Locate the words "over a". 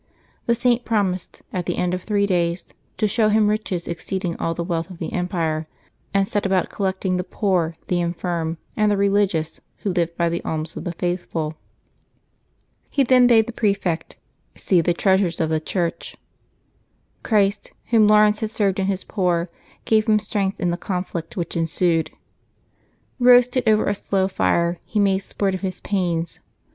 23.67-23.93